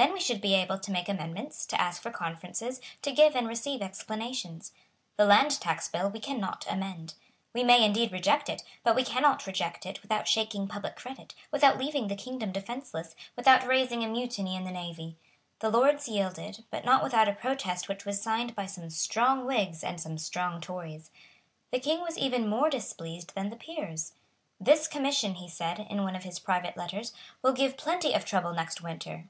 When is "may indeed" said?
7.64-8.12